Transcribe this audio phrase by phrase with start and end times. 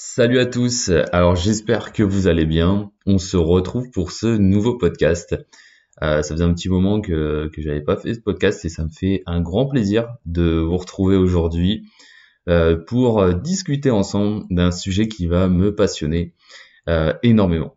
[0.00, 2.92] Salut à tous, alors j'espère que vous allez bien.
[3.04, 5.34] On se retrouve pour ce nouveau podcast.
[6.02, 8.84] Euh, ça faisait un petit moment que, que j'avais pas fait ce podcast et ça
[8.84, 11.82] me fait un grand plaisir de vous retrouver aujourd'hui
[12.48, 16.32] euh, pour discuter ensemble d'un sujet qui va me passionner
[16.88, 17.76] euh, énormément.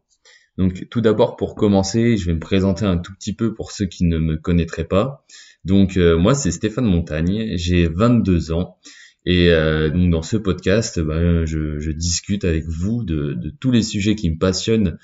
[0.60, 3.88] Donc tout d'abord pour commencer, je vais me présenter un tout petit peu pour ceux
[3.88, 5.26] qui ne me connaîtraient pas.
[5.66, 8.78] Donc moi c'est Stéphane Montagne, j'ai 22 ans
[9.26, 13.72] et euh, donc dans ce podcast, ben, je, je, discute avec vous de, de, tous
[13.72, 14.98] les sujets qui me passionnent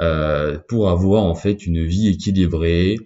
[0.00, 2.96] euh, pour avoir en fait une vie équilibrée,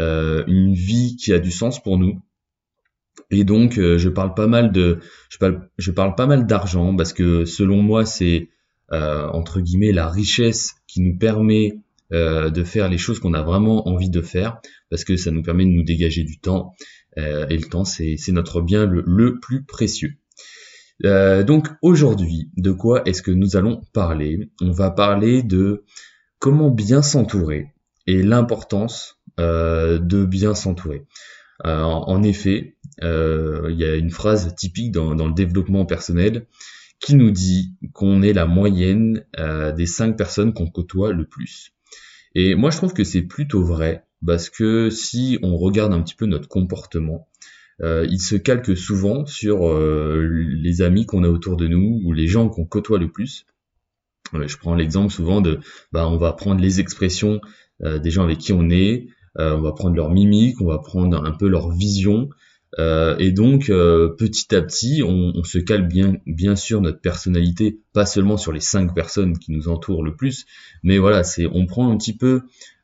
[0.00, 2.22] euh, une vie qui a du sens pour nous.
[3.30, 6.96] Et donc euh, je parle pas mal de, je parle, je parle pas mal d'argent
[6.96, 8.48] parce que selon moi c'est
[8.92, 11.78] euh, entre guillemets la richesse qui nous permet
[12.10, 15.64] de faire les choses qu'on a vraiment envie de faire parce que ça nous permet
[15.64, 16.72] de nous dégager du temps
[17.03, 20.14] euh, et le temps, c'est notre bien le, plus précieux.
[21.04, 24.50] Euh, donc aujourd'hui, de quoi est-ce que nous allons parler?
[24.60, 25.84] On va parler de
[26.38, 27.72] comment bien s'entourer
[28.06, 31.06] et l'importance euh, de bien s'entourer.
[31.64, 36.46] en effet, il y a une phrase typique dans, dans, le développement personnel
[37.00, 39.24] qui nous dit qu'on est la moyenne
[39.76, 41.72] des cinq personnes qu'on côtoie le plus.
[42.34, 46.14] Et moi, je trouve que c'est plutôt vrai parce que si on regarde un petit
[46.14, 47.28] peu notre comportement,
[47.82, 52.12] euh, il se calque souvent sur euh, les amis qu'on a autour de nous ou
[52.12, 53.46] les gens qu'on côtoie le plus.
[54.34, 55.58] Euh, je prends l'exemple souvent de,
[55.92, 57.40] bah, on va prendre les expressions
[57.82, 61.32] des gens avec qui on est, on va prendre leur mimique, on va prendre un
[61.32, 62.28] peu leur vision,
[62.78, 68.06] et donc petit à petit, on, on, se cale bien, bien sûr notre personnalité, pas
[68.06, 70.46] seulement sur les cinq personnes qui nous entourent le plus,
[70.84, 72.42] mais voilà, c'est on prend un petit peu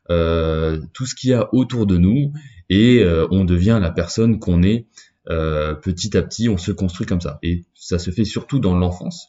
[0.93, 2.33] tout ce qu'il y a autour de nous
[2.71, 4.87] et euh, on devient la personne qu'on est
[5.29, 7.37] euh, petit à petit, on se construit comme ça.
[7.43, 9.27] Et ça se fait surtout dans l'enfance.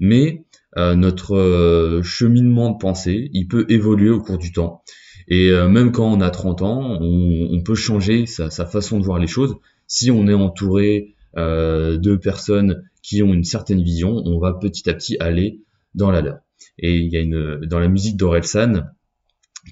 [0.00, 0.44] Mais
[0.76, 4.82] notre cheminement de pensée, il peut évoluer au cours du temps.
[5.28, 9.18] Et même quand on a 30 ans, on, peut changer sa, sa, façon de voir
[9.18, 9.56] les choses.
[9.88, 14.94] Si on est entouré de personnes qui ont une certaine vision, on va petit à
[14.94, 15.60] petit aller
[15.94, 16.38] dans la leur.
[16.78, 18.84] Et il y a une dans la musique d'Orelsan,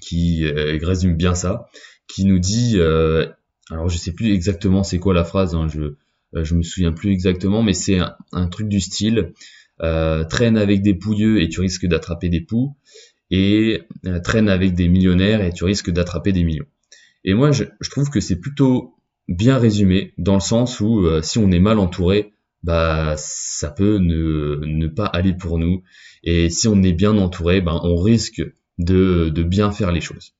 [0.01, 1.67] qui euh, résume bien ça,
[2.07, 3.27] qui nous dit, euh,
[3.69, 5.81] alors je sais plus exactement c'est quoi la phrase, hein, je
[6.35, 7.99] euh, je me souviens plus exactement, mais c'est
[8.31, 9.33] un, truc du style
[9.79, 12.75] traîne avec des pouilleux et tu risques d'attraper des poux,
[13.31, 13.83] et
[14.23, 16.65] traîne avec des millionnaires et tu risques d'attraper des millions.
[17.23, 18.95] Et moi, je, je trouve que c'est plutôt
[19.29, 22.33] bien résumé dans le sens où si on est mal entouré,
[22.63, 25.81] bah ça peut ne, ne pas aller pour nous.
[26.23, 28.43] Et si on est bien entouré, ben on risque
[28.79, 30.33] de, bien faire les choses.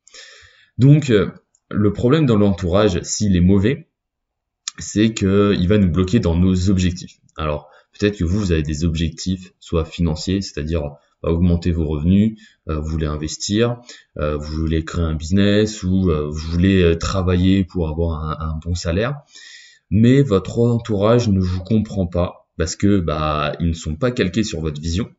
[0.77, 1.29] Donc, euh,
[1.69, 3.87] le problème dans l'entourage, s'il est mauvais,
[4.79, 7.19] c'est qu'il va nous bloquer dans nos objectifs.
[7.35, 10.81] Alors, peut-être que vous, vous avez des objectifs, soit financiers, c'est-à-dire
[11.21, 12.39] bah, augmenter vos revenus,
[12.69, 13.81] euh, vous voulez investir,
[14.17, 18.73] euh, vous voulez créer un business ou vous voulez travailler pour avoir un, un, bon
[18.73, 19.17] salaire,
[19.89, 24.43] mais votre entourage ne vous comprend pas parce que bah ils ne sont pas calqués
[24.43, 25.09] sur votre vision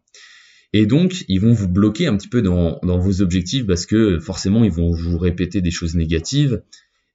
[0.72, 4.62] et donc, ils vont vous bloquer un petit peu dans, vos objectifs parce que forcément,
[4.62, 6.62] ils vont vous répéter des choses négatives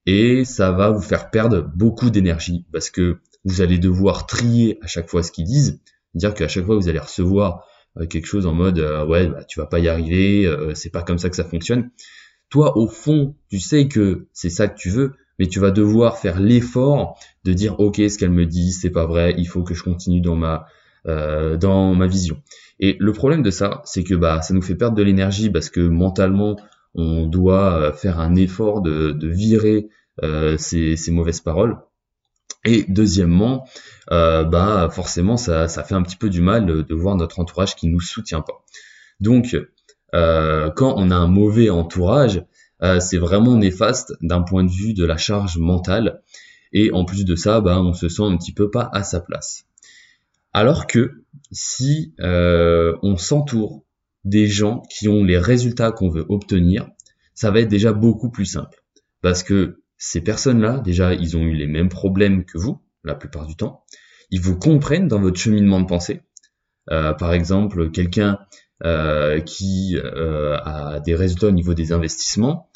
[0.06, 4.88] et ça va vous faire perdre beaucoup d'énergie parce que vous allez devoir trier à
[4.88, 5.80] chaque fois ce qu'ils disent,
[6.14, 7.66] dire qu'à chaque fois vous allez recevoir
[7.98, 10.90] euh, quelque chose en mode euh, ouais bah, tu vas pas y arriver, euh, c'est
[10.90, 11.90] pas comme ça que ça fonctionne.
[12.50, 16.18] Toi au fond tu sais que c'est ça que tu veux, mais tu vas devoir
[16.18, 19.74] faire l'effort de dire ok ce qu'elle me dit c'est pas vrai, il faut que
[19.74, 20.68] je continue dans ma
[21.08, 22.42] euh, dans ma vision.
[22.80, 25.70] Et le problème de ça, c'est que bah ça nous fait perdre de l'énergie parce
[25.70, 26.58] que mentalement
[26.94, 29.88] on doit euh, faire un effort de, de virer
[30.24, 31.78] euh, ces, ces, mauvaises paroles.
[32.64, 33.66] Et deuxièmement,
[34.12, 37.76] euh, bah forcément ça, ça fait un petit peu du mal de voir notre entourage
[37.76, 38.64] qui nous soutient pas.
[39.20, 39.56] Donc
[40.16, 42.44] euh, quand on a un mauvais entourage,
[42.82, 46.22] euh, c'est vraiment néfaste d'un point de vue de la charge mentale.
[46.72, 49.20] Et en plus de ça, bah, on se sent un petit peu pas à sa
[49.20, 49.66] place.
[50.56, 53.84] Alors que si euh, on s'entoure
[54.24, 56.88] des gens qui ont les résultats qu'on veut obtenir,
[57.34, 58.82] ça va être déjà beaucoup plus simple.
[59.22, 63.48] Parce que ces personnes-là, déjà, ils ont eu les mêmes problèmes que vous, la plupart
[63.48, 63.84] du temps.
[64.32, 66.22] Ils vous comprennent dans votre cheminement de pensée.
[66.90, 68.40] Euh, par exemple, quelqu'un
[68.86, 72.70] euh, qui a des résultats au niveau des investissements,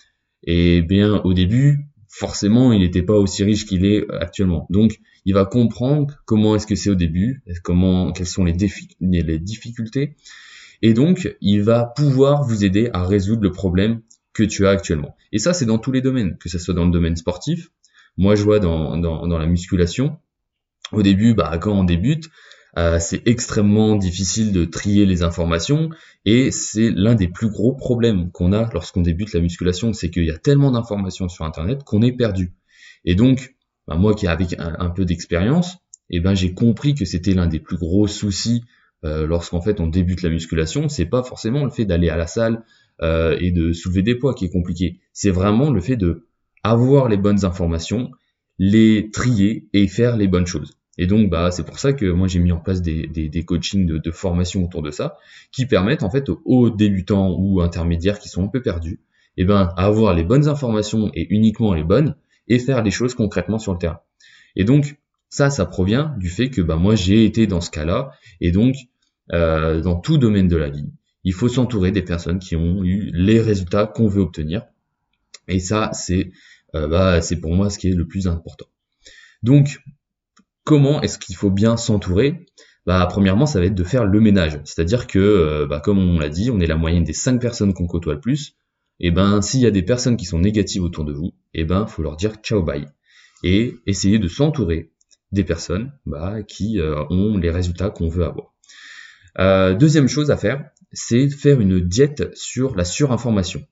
[0.44, 4.68] et bien au début, forcément, il n'était pas aussi riche qu'il est actuellement.
[4.70, 8.58] Donc, il va comprendre comment est-ce que c'est au début, comment, quelles sont les,
[9.00, 10.16] les difficultés,
[10.82, 14.02] et donc il va pouvoir vous aider à résoudre le problème
[14.34, 15.16] que tu as actuellement.
[15.32, 17.70] Et ça, c'est dans tous les domaines, que ce soit dans le domaine sportif.
[18.18, 20.18] Moi, je vois dans, dans, dans la musculation,
[20.92, 22.30] au début, bah, quand on débute,
[22.78, 25.90] euh, c'est extrêmement difficile de trier les informations
[26.26, 30.26] et c'est l'un des plus gros problèmes qu'on a lorsqu'on débute la musculation, c'est qu'il
[30.26, 32.54] y a tellement d'informations sur Internet qu'on est perdu.
[33.06, 33.56] Et donc,
[33.88, 35.78] bah, moi qui avec un, peu d'expérience,
[36.12, 38.64] eh ben j'ai compris que c'était l'un des plus gros soucis
[39.04, 40.90] euh, lorsqu'en fait on débute la musculation.
[40.90, 42.64] C'est pas forcément le fait d'aller à la salle
[43.02, 45.00] euh, et de soulever des poids qui est compliqué.
[45.14, 46.28] C'est vraiment le fait de
[46.64, 48.12] avoir les bonnes informations,
[48.60, 50.79] les trier et faire les bonnes choses.
[51.02, 53.46] Et donc, bah, c'est pour ça que moi j'ai mis en place des, des, des
[53.46, 55.16] coachings de, de, formation autour de ça,
[55.54, 59.00] qui permettent en fait aux débutants ou intermédiaires qui sont un peu perdus,
[59.38, 62.18] eh ben, avoir les bonnes informations et uniquement les bonnes,
[62.50, 64.02] et faire les choses concrètement sur le terrain.
[64.58, 64.98] Et donc,
[65.30, 68.12] ça, ça provient du fait que bah, moi j'ai été dans ce cas-là,
[68.42, 68.76] et donc
[69.32, 70.92] euh, dans tout domaine de la vie,
[71.24, 74.64] il faut s'entourer des personnes qui ont eu les résultats qu'on veut obtenir.
[75.48, 76.32] Et ça, c'est
[76.76, 78.66] euh, bah, c'est pour moi ce qui est le plus important.
[79.44, 79.80] Donc,
[80.70, 82.46] comment est-ce qu'il faut bien s'entourer?
[82.86, 84.62] Bah, premièrement, ça va être de faire le ménage.
[84.66, 87.74] C'est-à-dire que, euh, bah, comme on l'a dit, on est la moyenne des 5 personnes
[87.74, 88.56] qu'on côtoie le plus.
[89.00, 91.88] Et ben, s'il y a des personnes qui sont négatives autour de vous, et ben,
[91.88, 92.88] faut leur dire ciao bye.
[93.44, 94.92] Et essayer de s'entourer
[95.32, 98.54] des personnes bah, qui euh, ont les résultats qu'on veut avoir.
[99.40, 103.66] Euh, deuxième chose à faire, c'est faire une diète sur la surinformation.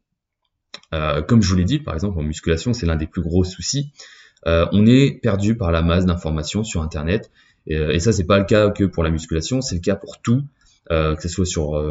[0.91, 3.93] comme je vous l'ai dit, par exemple, en musculation, c'est l'un des plus gros soucis.
[4.45, 7.31] Euh, on est perdu par la masse d'informations sur Internet.
[7.65, 9.95] Et, euh, et ça, c'est pas le cas que pour la musculation, c'est le cas
[9.95, 10.43] pour tout.
[10.89, 11.83] Euh, que ce soit sur,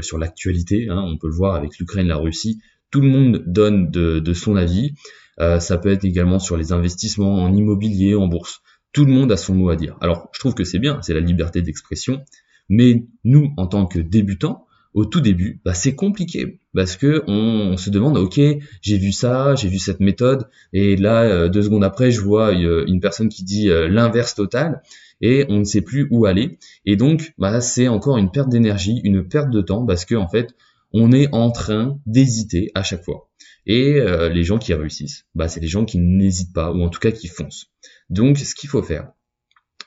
[0.00, 2.60] sur l'actualité, hein, on peut le voir avec l'Ukraine, la Russie,
[2.90, 4.94] tout le monde donne de, son avis.
[5.38, 8.62] ça peut être également sur les investissements en immobilier, en bourse.
[8.92, 9.96] Tout le monde a son mot à dire.
[10.00, 12.24] Alors, je trouve que c'est bien, c'est la liberté d'expression.
[12.68, 17.76] Mais nous, en tant que débutants, au tout début, bah, c'est compliqué parce que on,
[17.76, 18.40] se demande, ok,
[18.82, 22.52] j'ai vu ça, j'ai vu cette méthode, et là euh, deux secondes après, je vois
[22.54, 24.82] euh, une personne qui dit euh, l'inverse total,
[25.20, 26.58] et on ne sait plus où aller.
[26.86, 30.28] Et donc, bah, c'est encore une perte d'énergie, une perte de temps parce que en
[30.28, 30.54] fait,
[30.92, 33.28] on est en train d'hésiter à chaque fois.
[33.66, 34.00] Et
[34.32, 37.10] les gens qui réussissent, bah, c'est les gens qui n'hésitent pas ou en tout cas
[37.10, 37.70] qui foncent.
[38.08, 39.12] Donc, ce qu'il faut faire,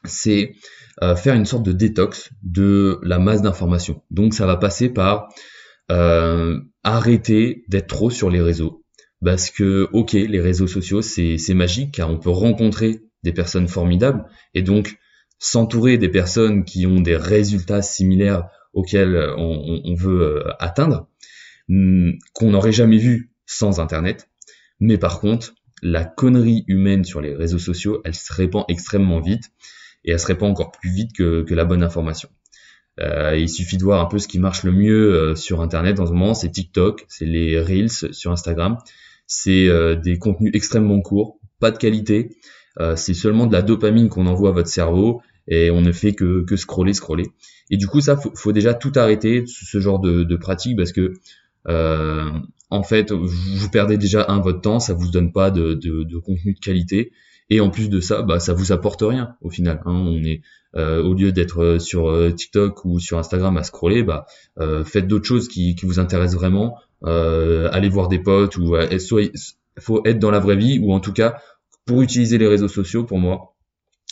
[0.06, 0.56] c'est
[1.02, 4.04] euh, faire une sorte de détox de la masse d'informations.
[4.12, 5.30] Donc ça va passer par
[5.92, 8.84] euh, arrêter d'être trop sur les réseaux.
[9.24, 14.26] Parce que, ok, les réseaux sociaux, c'est magique car on peut rencontrer des personnes formidables
[14.54, 14.98] et donc
[15.40, 21.08] s'entourer des personnes qui ont des résultats similaires auxquels on, on veut euh, atteindre,
[21.70, 24.30] hmm, qu'on n'aurait jamais vu sans Internet.
[24.80, 29.52] Mais par contre, la connerie humaine sur les réseaux sociaux, elle se répand extrêmement vite
[30.06, 32.30] et elle se répand encore plus vite que, que la bonne information.
[33.00, 36.00] Euh, il suffit de voir un peu ce qui marche le mieux euh, sur Internet
[36.00, 38.78] en ce moment, c'est TikTok, c'est les Reels sur Instagram,
[39.26, 42.30] c'est euh, des contenus extrêmement courts, pas de qualité,
[42.96, 46.44] c'est seulement de la dopamine qu'on envoie à votre cerveau et on ne fait que,
[46.44, 47.28] que scroller, scroller.
[47.70, 50.92] Et du coup, ça, faut, faut déjà tout arrêter, ce genre de, de pratique, parce
[50.92, 51.14] que
[51.68, 56.18] en fait, vous perdez déjà un votre temps, ça vous donne pas de, de, de
[56.18, 57.12] contenu de qualité.
[57.50, 59.82] Et en plus de ça, bah, ça vous apporte rien au final.
[59.86, 59.94] Hein.
[59.94, 60.42] On est
[60.76, 64.26] euh, au lieu d'être euh, sur euh, TikTok ou sur Instagram à scroller, bah,
[64.86, 66.78] faites d'autres choses qui, qui, vous intéressent vraiment.
[67.04, 69.32] allez voir des potes ou soit
[69.80, 71.42] faut être dans la vraie vie ou en tout cas
[71.86, 73.56] pour utiliser les réseaux sociaux pour moi,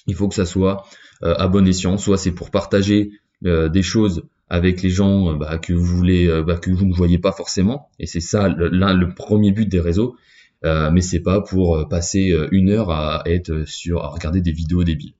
[0.07, 0.83] il faut que ça soit
[1.22, 1.98] à bon escient.
[1.98, 3.12] Soit c'est pour partager
[3.42, 7.31] des choses avec les gens bah, que vous voulez, bah, que vous ne voyez pas
[7.31, 7.90] forcément.
[7.97, 10.16] Et c'est ça l'un le premier but des réseaux.
[10.63, 14.41] Euh, mais c'est pas pour euh, passer euh, une heure à être sur à regarder
[14.41, 15.13] des vidéos débiles.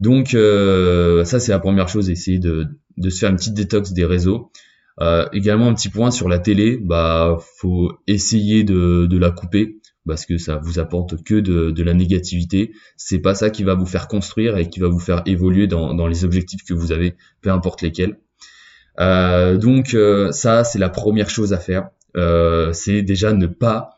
[0.00, 2.66] Donc ça c'est la première chose, essayer de,
[2.98, 4.52] de se faire une petite détox des réseaux.
[5.00, 9.78] Euh, également un petit point sur la télé, bah faut essayer de, de la couper
[10.06, 12.70] parce que ça vous apporte que de, de la négativité.
[12.96, 15.94] C'est pas ça qui va vous faire construire et qui va vous faire évoluer dans,
[15.94, 18.20] dans les objectifs que vous avez, peu importe lesquels.
[19.00, 19.96] Euh, donc
[20.30, 21.88] ça c'est la première chose à faire.
[22.72, 23.97] c'est déjà ne pas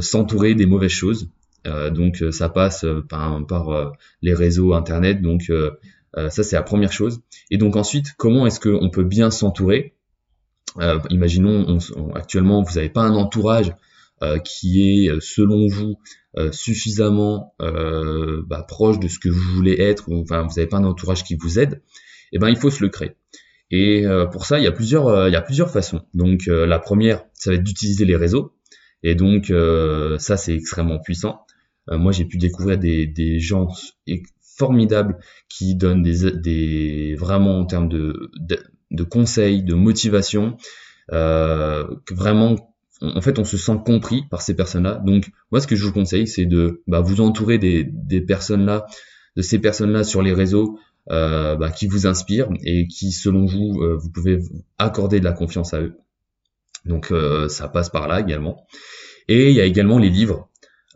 [0.00, 1.28] s'entourer des mauvaises choses.
[1.66, 5.22] Euh, donc euh, ça passe par, les réseaux internet.
[5.22, 5.50] Donc
[6.14, 7.20] ça c'est la première chose.
[7.50, 9.94] Et donc ensuite, comment est-ce qu'on peut bien s'entourer?
[11.10, 11.78] Imaginons
[12.14, 13.74] actuellement vous n'avez pas un entourage
[14.44, 15.96] qui est selon vous
[16.52, 20.84] suffisamment bah, proche de ce que vous voulez être, ou enfin vous n'avez pas un
[20.84, 21.82] entourage qui vous aide,
[22.32, 23.12] et eh ben il faut se le créer.
[23.70, 26.02] Et pour ça il y a plusieurs il y a plusieurs façons.
[26.14, 28.55] Donc la première ça va être d'utiliser les réseaux.
[29.06, 31.46] Et donc euh, ça c'est extrêmement puissant.
[31.88, 33.68] Euh, moi j'ai pu découvrir des, des gens
[34.58, 35.16] formidables
[35.48, 38.32] qui donnent des, des vraiment en termes de,
[38.90, 40.56] de, conseils, de motivation,
[41.12, 42.56] euh, vraiment
[43.00, 45.00] en fait on se sent compris par ces personnes-là.
[45.06, 48.86] Donc moi ce que je vous conseille c'est de bah, vous entourer des, des personnes-là,
[49.36, 54.10] de ces personnes-là sur les réseaux, bah, qui vous inspirent et qui, selon vous, vous
[54.10, 54.40] pouvez
[54.78, 55.96] accorder de la confiance à eux.
[56.86, 57.12] Donc
[57.48, 58.64] ça passe par là également.
[59.28, 60.48] Et il y a également les livres.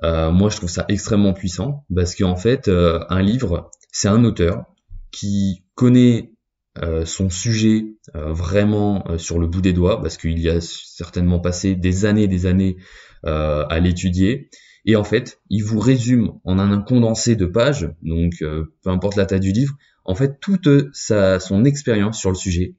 [0.03, 4.65] moi, je trouve ça extrêmement puissant parce qu'en fait, un livre, c'est un auteur
[5.11, 6.33] qui connaît
[6.79, 10.61] euh, son sujet euh, vraiment euh, sur le bout des doigts, parce qu'il y a
[10.61, 12.77] certainement passé des années des années
[13.23, 14.49] à l'étudier.
[14.87, 19.27] Et en fait, il vous résume en un condensé de pages, donc peu importe la
[19.27, 19.75] taille du livre,
[20.07, 22.77] en fait toute sa, son expérience sur le sujet.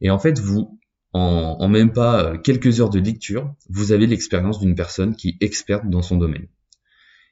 [0.00, 0.80] Et en fait, vous,
[1.14, 5.42] en, en même pas quelques heures de lecture, vous avez l'expérience d'une personne qui est
[5.44, 6.48] experte dans son domaine.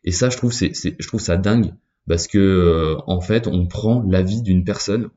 [0.04, 1.74] Et ça, je trouve, c'est, je trouve ça dingue
[2.08, 5.10] parce que en fait, on prend l'avis d'une personne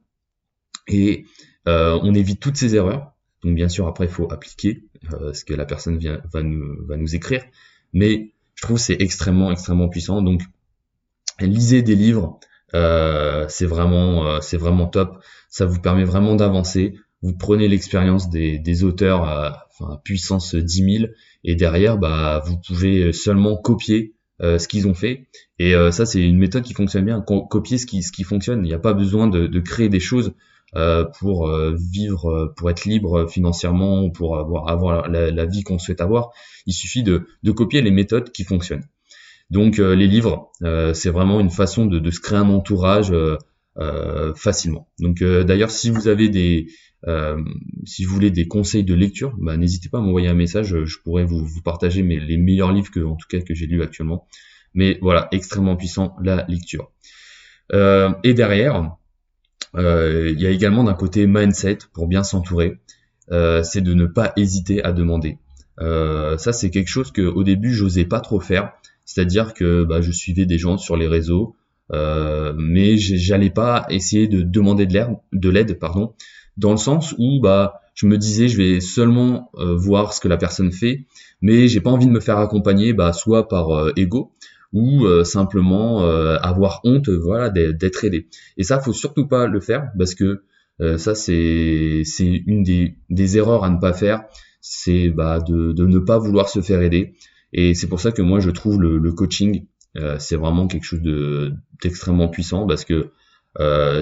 [0.87, 1.25] et
[1.67, 3.13] euh, on évite toutes ces erreurs.
[3.43, 6.85] Donc bien sûr, après, il faut appliquer euh, ce que la personne vient, va, nous,
[6.87, 7.43] va nous écrire.
[7.93, 10.21] Mais je trouve c'est extrêmement, extrêmement puissant.
[10.21, 10.41] Donc,
[11.39, 12.39] lisez des livres.
[12.73, 15.23] Euh, c'est vraiment, euh, c'est vraiment top.
[15.49, 16.97] Ça vous permet vraiment d'avancer.
[17.21, 19.69] Vous prenez l'expérience des, auteurs à,
[20.03, 21.11] puissance 10 000
[21.43, 25.27] et derrière, bah, vous pouvez seulement copier euh, ce qu'ils ont fait.
[25.59, 27.21] Et ça, c'est une méthode qui fonctionne bien.
[27.21, 28.63] copier ce qui, fonctionne.
[28.63, 30.33] Il n'y a pas besoin de, créer des choses
[30.75, 36.01] euh, pour euh, vivre, euh, pour être libre financièrement, pour avoir, la, vie qu'on souhaite
[36.01, 36.31] avoir.
[36.65, 38.85] Il suffit de, copier les méthodes qui fonctionnent.
[39.51, 40.51] Donc les livres,
[40.93, 43.13] c'est vraiment une façon de, se créer un entourage
[44.35, 44.89] facilement.
[44.99, 46.67] Donc d'ailleurs, si vous avez des,
[47.85, 50.85] si vous voulez des conseils de lecture, bah, n'hésitez pas à m'envoyer un message.
[50.85, 53.67] Je pourrais vous, vous partager mes, les meilleurs livres que, en tout cas, que j'ai
[53.67, 54.27] lus actuellement.
[54.73, 56.91] Mais voilà, extrêmement puissant la lecture.
[57.71, 58.97] et derrière,
[59.77, 62.79] euh, il y a également d'un côté mindset pour bien s'entourer,
[63.31, 65.37] euh, c'est de ne pas hésiter à demander.
[65.81, 68.71] Euh, ça c'est quelque chose que au début j'osais pas trop faire,
[69.03, 71.55] c'est-à-dire que bah, je suivais des gens sur les réseaux,
[71.91, 76.13] euh, mais j'allais pas essayer de demander de l'aide, pardon,
[76.57, 80.27] dans le sens où bah je me disais je vais seulement euh, voir ce que
[80.27, 81.05] la personne fait,
[81.41, 84.33] mais j'ai pas envie de me faire accompagner bah soit par ego,
[84.75, 88.27] ou euh, simplement euh, avoir honte voilà d'être aidé.
[88.57, 90.43] Et ça faut surtout pas le faire parce que
[90.81, 94.23] euh, ça c'est c'est une des, des erreurs à ne pas faire,
[94.59, 97.13] c'est bah, de, de ne pas vouloir se faire aider.
[97.53, 99.65] Et c'est pour ça que moi je trouve le, le coaching
[100.19, 103.11] c'est vraiment quelque chose de d'extrêmement puissant parce que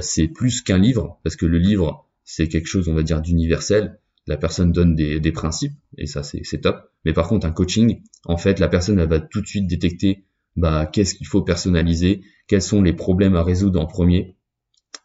[0.02, 4.00] c'est plus qu'un livre parce que le livre c'est quelque chose on va dire d'universel
[4.26, 8.02] la personne donne des, des principes et ça c'est top mais par contre un coaching
[8.26, 12.22] en fait la personne elle va tout de suite détecter bah, qu'est-ce qu'il faut personnaliser,
[12.48, 14.36] quels sont les problèmes à résoudre en premier.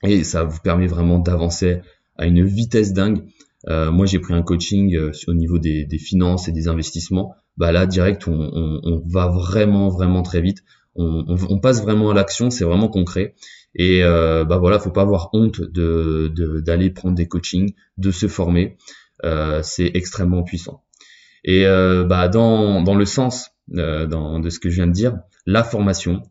[0.03, 1.81] Et ça vous permet vraiment d'avancer
[2.17, 3.25] à une vitesse dingue.
[3.69, 7.35] Euh, moi, j'ai pris un coaching euh, au niveau des, des, finances et des investissements.
[7.57, 10.63] Bah là, direct, on, on, on va vraiment, vraiment très vite.
[10.95, 13.35] On, on passe vraiment à l'action, c'est vraiment concret.
[13.75, 16.33] Et euh, bah voilà, faut pas avoir honte de
[16.65, 18.77] d'aller prendre des coachings, de se former.
[19.25, 20.83] Euh, c'est extrêmement puissant.
[21.45, 24.93] Et euh, bah dans dans le sens euh, dans, de ce que je viens de
[24.93, 26.23] dire, la formation,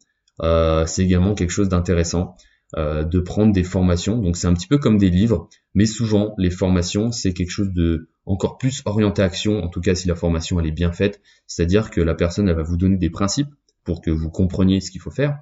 [0.85, 2.35] c'est également quelque chose d'intéressant.
[2.75, 4.17] Euh, de prendre des formations.
[4.17, 7.71] Donc c'est un petit peu comme des livres, mais souvent les formations c'est quelque chose
[7.71, 9.63] de encore plus orienté action.
[9.63, 12.57] En tout cas si la formation elle est bien faite, c'est-à-dire que la personne elle
[12.57, 13.47] va vous donner des principes
[13.85, 15.39] pour que vous compreniez ce qu'il faut faire.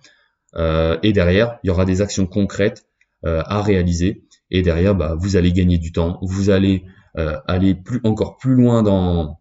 [0.55, 2.85] Euh, et derrière il y aura des actions concrètes
[3.25, 4.23] euh, à réaliser.
[4.51, 8.83] Et derrière bah, vous allez gagner du temps, vous allez aller plus encore plus loin
[8.83, 9.39] dans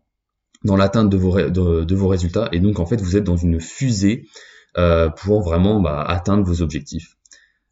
[0.65, 2.49] dans l'atteinte de vos, de, vos résultats.
[2.53, 4.29] Et donc, en fait, vous êtes dans une fusée
[5.17, 7.17] pour vraiment bah, atteindre vos objectifs.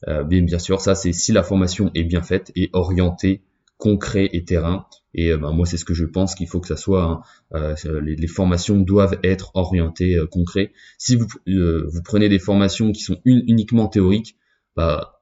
[0.08, 3.42] Euh, bien, sûr, ça, c'est si la formation est bien faite et orientée,
[3.82, 4.86] concret et terrain.
[5.14, 7.04] Et euh, bah, moi, c'est ce que je pense qu'il faut que ça soit.
[7.04, 7.22] Hein.
[7.54, 10.72] Euh, les, formations doivent être orientées, euh, concret.
[10.98, 14.36] Si vous, vous prenez des formations qui sont uniquement théoriques,
[14.76, 15.20] bah,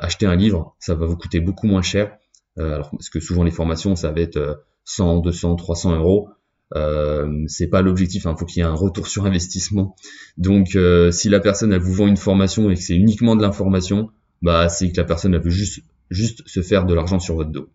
[0.00, 2.16] acheter un livre, ça va vous coûter beaucoup moins cher.
[2.56, 6.28] alors, parce que souvent les formations, ça va être 100, 200, 300 euros.
[6.74, 9.96] Euh, c'est pas l'objectif, il hein, faut qu'il y ait un retour sur investissement.
[10.36, 13.42] Donc euh, si la personne elle vous vend une formation et que c'est uniquement de
[13.42, 14.10] l'information,
[14.42, 17.50] bah c'est que la personne elle veut juste juste se faire de l'argent sur votre
[17.50, 17.68] dos.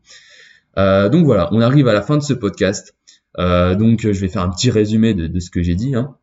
[0.77, 2.95] Euh, donc voilà, on arrive à la fin de ce podcast.
[3.39, 6.15] Euh, donc je vais faire un petit résumé de, ce que j'ai dit, hein,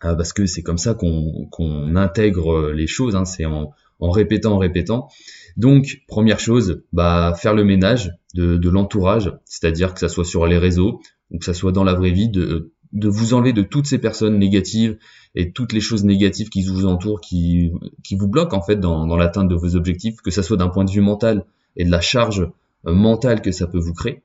[0.00, 3.16] parce que c'est comme ça qu'on qu'on intègre les choses.
[3.16, 5.08] Hein, c'est en, en répétant, en répétant.
[5.56, 10.46] Donc première chose, bah faire le ménage de, de l'entourage, c'est-à-dire que ça soit sur
[10.46, 11.00] les réseaux,
[11.32, 13.98] ou que ça soit dans la vraie vie, de, de vous enlever de toutes ces
[13.98, 14.98] personnes négatives
[15.34, 17.72] et toutes les choses négatives qui vous entourent, qui,
[18.04, 20.68] qui vous bloquent en fait dans, dans l'atteinte de vos objectifs, que ça soit d'un
[20.68, 21.44] point de vue mental
[21.76, 22.48] et de la charge
[22.86, 24.22] euh, mentale que ça peut vous créer,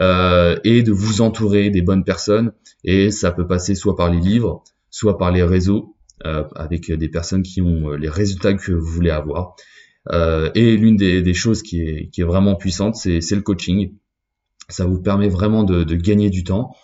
[0.00, 2.52] euh, et de vous entourer des bonnes personnes.
[2.84, 7.08] Et ça peut passer soit par les livres, soit par les réseaux, euh, avec des
[7.08, 9.56] personnes qui ont les résultats que vous voulez avoir.
[10.54, 13.92] et l'une des, choses qui est, qui est vraiment puissante, c'est le coaching.
[14.68, 16.74] Ça vous permet vraiment de, gagner du temps.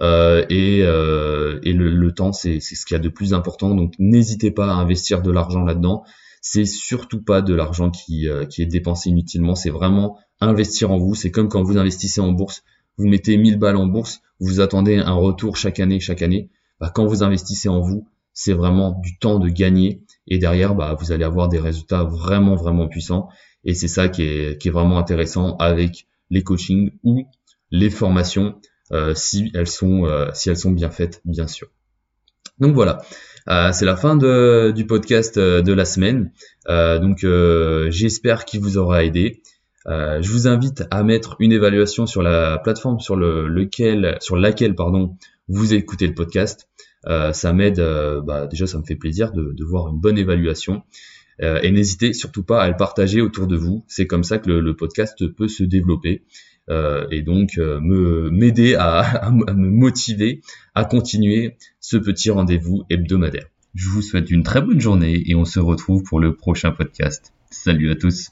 [0.00, 3.74] Euh, et, euh, et le, le, temps, c'est ce qu'il y a de plus important.
[3.74, 6.04] Donc n'hésitez pas à investir de l'argent là-dedans.
[6.40, 9.54] C'est surtout pas de l'argent qui, euh, qui est dépensé inutilement.
[9.54, 11.14] C'est vraiment investir en vous.
[11.14, 12.62] C'est comme quand vous investissez en bourse.
[12.98, 16.50] Vous mettez 1000 balles en bourse, vous attendez un retour chaque année, chaque année.
[16.78, 20.02] Bah, quand vous investissez en vous, c'est vraiment du temps de gagner.
[20.26, 23.28] Et derrière, bah, vous allez avoir des résultats vraiment, vraiment puissants.
[23.64, 27.28] Et c'est ça qui est, qui est vraiment intéressant avec les coachings ou
[27.70, 28.58] les formations.
[28.90, 31.68] Euh, si elles sont euh, si elles sont bien faites, bien sûr.
[32.58, 32.98] Donc voilà,
[33.48, 36.32] euh, c'est la fin du podcast de la semaine.
[36.66, 37.24] donc
[37.90, 39.42] j'espère qu'il vous aura aidé.
[39.86, 44.74] je vous invite à mettre une évaluation sur la plateforme sur le, lequel, sur laquelle
[44.74, 45.16] pardon,
[45.48, 46.68] vous écoutez le podcast.
[47.06, 47.80] ça m'aide,
[48.26, 50.82] bah, déjà ça me fait plaisir de voir une bonne évaluation.
[51.40, 53.84] Et n'hésitez surtout pas à le partager autour de vous.
[53.88, 56.22] C'est comme ça que le, le podcast peut se développer.
[56.70, 60.42] Euh, et donc euh, me m'aider à, à, me motiver
[60.74, 63.46] à continuer ce petit rendez-vous hebdomadaire.
[63.74, 67.32] Je vous souhaite une très bonne journée et on se retrouve pour le prochain podcast.
[67.50, 68.30] Salut à tous.